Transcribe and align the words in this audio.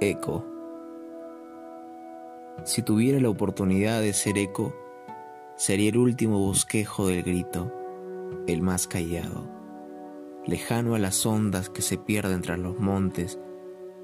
Eco. 0.00 0.46
Si 2.64 2.82
tuviera 2.82 3.18
la 3.18 3.30
oportunidad 3.30 4.00
de 4.00 4.12
ser 4.12 4.38
eco, 4.38 4.72
sería 5.56 5.88
el 5.88 5.96
último 5.96 6.38
bosquejo 6.38 7.08
del 7.08 7.24
grito, 7.24 7.72
el 8.46 8.62
más 8.62 8.86
callado. 8.86 9.50
Lejano 10.46 10.94
a 10.94 11.00
las 11.00 11.26
ondas 11.26 11.68
que 11.68 11.82
se 11.82 11.98
pierden 11.98 12.42
tras 12.42 12.60
los 12.60 12.78
montes, 12.78 13.40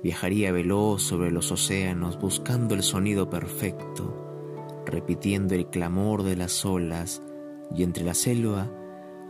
viajaría 0.02 0.50
veloz 0.50 1.02
sobre 1.02 1.30
los 1.30 1.52
océanos 1.52 2.18
buscando 2.18 2.74
el 2.74 2.82
sonido 2.82 3.30
perfecto, 3.30 4.82
repitiendo 4.86 5.54
el 5.54 5.68
clamor 5.68 6.24
de 6.24 6.34
las 6.34 6.64
olas 6.64 7.22
y 7.72 7.84
entre 7.84 8.02
la 8.02 8.14
selva 8.14 8.68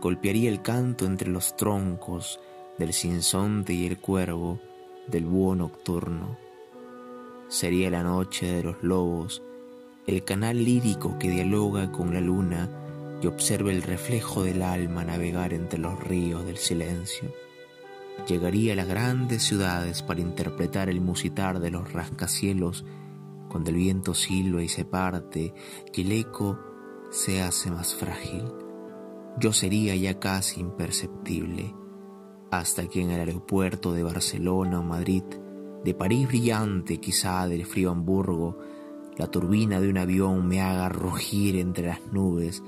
golpearía 0.01 0.49
el 0.49 0.63
canto 0.63 1.05
entre 1.05 1.29
los 1.29 1.55
troncos 1.55 2.39
del 2.79 2.91
sinsonte 2.91 3.73
y 3.73 3.85
el 3.85 3.99
cuervo 3.99 4.59
del 5.07 5.25
búho 5.25 5.55
nocturno. 5.55 6.44
Sería 7.47 7.89
la 7.89 8.03
noche 8.03 8.51
de 8.51 8.63
los 8.63 8.83
lobos, 8.83 9.43
el 10.07 10.23
canal 10.23 10.63
lírico 10.63 11.17
que 11.19 11.29
dialoga 11.29 11.91
con 11.91 12.13
la 12.13 12.21
luna 12.21 12.69
y 13.21 13.27
observa 13.27 13.71
el 13.71 13.81
reflejo 13.81 14.43
del 14.43 14.61
alma 14.61 15.03
navegar 15.03 15.53
entre 15.53 15.79
los 15.79 15.99
ríos 16.03 16.45
del 16.45 16.57
silencio. 16.57 17.33
Llegaría 18.27 18.73
a 18.73 18.75
las 18.75 18.87
grandes 18.87 19.43
ciudades 19.43 20.01
para 20.01 20.21
interpretar 20.21 20.89
el 20.89 21.01
musitar 21.01 21.59
de 21.59 21.71
los 21.71 21.91
rascacielos 21.93 22.85
cuando 23.49 23.69
el 23.69 23.75
viento 23.75 24.13
silba 24.13 24.63
y 24.63 24.67
se 24.67 24.85
parte 24.85 25.53
y 25.93 26.01
el 26.01 26.11
eco 26.11 26.59
se 27.11 27.41
hace 27.41 27.69
más 27.71 27.93
frágil. 27.95 28.43
Yo 29.39 29.53
sería 29.53 29.95
ya 29.95 30.19
casi 30.19 30.61
imperceptible 30.61 31.73
hasta 32.51 32.87
que 32.87 33.01
en 33.01 33.11
el 33.11 33.19
aeropuerto 33.19 33.93
de 33.93 34.03
Barcelona 34.03 34.79
o 34.79 34.83
Madrid, 34.83 35.23
de 35.85 35.93
París 35.93 36.27
brillante 36.27 36.99
quizá 36.99 37.47
del 37.47 37.63
frío 37.63 37.91
Hamburgo, 37.91 38.57
la 39.17 39.27
turbina 39.27 39.79
de 39.79 39.87
un 39.87 39.99
avión 39.99 40.47
me 40.47 40.59
haga 40.59 40.89
rugir 40.89 41.57
entre 41.57 41.85
las 41.85 42.01
nubes 42.11 42.63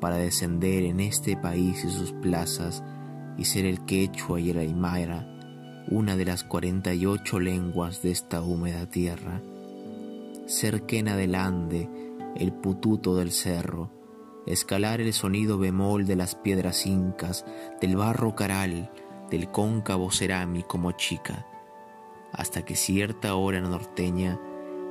para 0.00 0.16
descender 0.16 0.82
en 0.82 0.98
este 0.98 1.36
país 1.36 1.84
y 1.84 1.90
sus 1.90 2.10
plazas 2.10 2.82
y 3.38 3.44
ser 3.44 3.66
el 3.66 3.84
quechua 3.84 4.40
y 4.40 4.50
el 4.50 4.58
aymara, 4.58 5.32
una 5.92 6.16
de 6.16 6.24
las 6.24 6.42
cuarenta 6.42 6.92
y 6.92 7.06
ocho 7.06 7.38
lenguas 7.38 8.02
de 8.02 8.10
esta 8.10 8.42
húmeda 8.42 8.90
tierra. 8.90 9.40
Ser 10.46 10.86
quena 10.86 11.16
del 11.16 11.36
Ande, 11.36 11.88
el 12.34 12.52
pututo 12.52 13.14
del 13.14 13.30
cerro, 13.30 13.92
escalar 14.44 15.00
el 15.00 15.12
sonido 15.12 15.56
bemol 15.56 16.04
de 16.04 16.16
las 16.16 16.34
piedras 16.34 16.84
incas, 16.84 17.46
del 17.80 17.94
barro 17.94 18.34
caral, 18.34 18.90
del 19.30 19.52
cóncavo 19.52 20.10
cerámico 20.10 20.78
mochica, 20.78 21.46
hasta 22.36 22.64
que 22.64 22.76
cierta 22.76 23.34
hora 23.34 23.60
norteña 23.60 24.40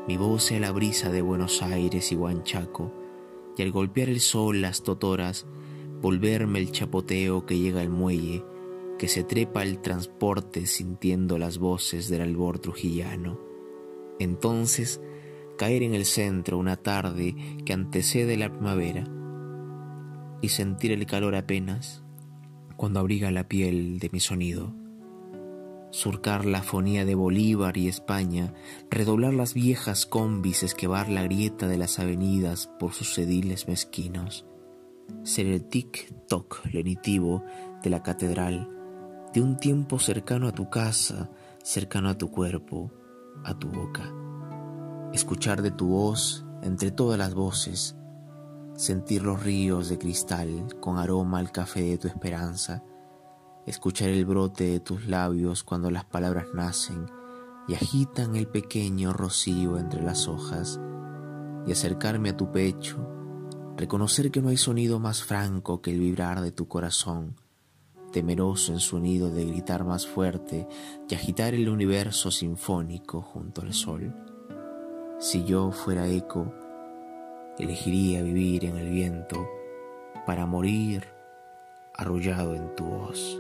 mi 0.08 0.18
voz 0.18 0.44
sea 0.44 0.60
la 0.60 0.72
brisa 0.72 1.12
de 1.12 1.22
Buenos 1.22 1.64
Aires 1.64 2.12
y 2.12 2.16
Huanchaco, 2.16 2.94
y 3.58 3.64
al 3.64 3.72
golpear 3.72 4.10
el 4.10 4.20
sol 4.20 4.62
las 4.62 4.84
totoras, 4.84 5.48
volverme 6.02 6.60
el 6.60 6.72
chapoteo 6.72 7.46
que 7.46 7.58
llega 7.58 7.82
al 7.82 7.90
muelle, 7.90 8.44
que 9.00 9.08
se 9.08 9.24
trepa 9.24 9.64
el 9.64 9.82
transporte 9.82 10.68
sintiendo 10.68 11.38
las 11.38 11.58
voces 11.58 12.08
del 12.08 12.22
albor 12.22 12.60
trujillano. 12.60 13.40
Entonces, 14.20 15.02
caer 15.58 15.84
en 15.84 15.96
el 15.96 16.06
centro 16.06 16.58
una 16.58 16.78
tarde 16.78 17.36
que 17.66 17.74
antecede 17.74 18.38
la 18.38 18.52
primavera 18.52 19.06
y 20.42 20.50
sentir 20.50 20.92
el 20.92 21.06
calor 21.06 21.36
apenas 21.36 22.04
cuando 22.78 23.00
abriga 23.00 23.32
la 23.32 23.48
piel 23.48 24.00
de 24.00 24.10
mi 24.12 24.20
sonido. 24.20 24.85
Surcar 25.96 26.44
la 26.44 26.62
fonía 26.62 27.06
de 27.06 27.16
Bolívar 27.16 27.78
y 27.78 27.88
España, 27.88 28.54
redoblar 28.90 29.34
las 29.34 29.54
viejas 29.54 30.06
combis, 30.06 30.62
esquevar 30.62 31.08
la 31.08 31.24
grieta 31.24 31.70
de 31.70 31.78
las 31.78 32.00
avenidas 32.00 32.70
por 32.80 32.92
sus 32.92 33.18
ediles 33.18 33.70
mezquinos, 33.70 34.46
ser 35.24 35.46
el 35.46 35.70
tic-toc 35.70 36.66
lenitivo 36.74 37.46
de 37.82 37.90
la 37.90 38.04
catedral, 38.04 38.70
de 39.34 39.42
un 39.42 39.56
tiempo 39.56 39.98
cercano 39.98 40.50
a 40.50 40.52
tu 40.52 40.70
casa, 40.70 41.30
cercano 41.64 42.10
a 42.10 42.18
tu 42.18 42.30
cuerpo, 42.30 42.92
a 43.46 43.58
tu 43.58 43.70
boca. 43.70 44.14
Escuchar 45.14 45.62
de 45.62 45.72
tu 45.72 45.88
voz 45.88 46.46
entre 46.62 46.92
todas 46.92 47.18
las 47.18 47.34
voces, 47.34 47.96
sentir 48.76 49.24
los 49.24 49.42
ríos 49.42 49.88
de 49.88 49.98
cristal 49.98 50.76
con 50.82 50.98
aroma 50.98 51.40
al 51.40 51.54
café 51.54 51.84
de 51.84 51.98
tu 51.98 52.10
esperanza, 52.10 52.84
escuchar 53.66 54.10
el 54.10 54.26
brote 54.26 54.66
de 54.66 54.80
tus 54.80 55.08
labios 55.08 55.64
cuando 55.64 55.90
las 55.90 56.06
palabras 56.06 56.48
nacen 56.54 57.08
y 57.68 57.74
agitan 57.74 58.36
el 58.36 58.48
pequeño 58.48 59.14
rocío 59.14 59.78
entre 59.78 60.04
las 60.04 60.28
hojas, 60.28 60.80
y 61.66 61.72
acercarme 61.72 62.30
a 62.30 62.38
tu 62.38 62.52
pecho, 62.52 62.98
reconocer 63.76 64.30
que 64.30 64.42
no 64.42 64.50
hay 64.50 64.58
sonido 64.58 65.00
más 65.00 65.24
franco 65.24 65.82
que 65.82 65.92
el 65.92 66.00
vibrar 66.00 66.42
de 66.42 66.52
tu 66.52 66.68
corazón, 66.68 67.36
temeroso 68.12 68.72
en 68.72 68.80
su 68.80 69.00
nido 69.00 69.32
de 69.32 69.46
gritar 69.46 69.84
más 69.84 70.06
fuerte 70.06 70.68
y 71.10 71.16
agitar 71.16 71.54
el 71.54 71.68
universo 71.68 72.30
sinfónico 72.30 73.22
junto 73.22 73.62
al 73.62 73.74
sol. 73.74 74.14
Si 75.20 75.44
yo 75.44 75.72
fuera 75.72 76.08
eco, 76.08 76.54
elegiría 77.58 78.22
vivir 78.22 78.66
en 78.66 78.78
el 78.78 78.90
viento 78.92 79.48
para 80.26 80.46
morir 80.46 81.15
arrullado 81.98 82.56
en 82.56 82.76
tu 82.76 82.86
voz. 82.86 83.40